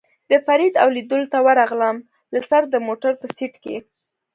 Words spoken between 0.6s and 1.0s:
او